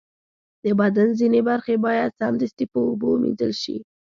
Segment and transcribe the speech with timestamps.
[0.63, 3.77] د بدن ځینې برخې باید سمدستي په اوبو ومینځل شي.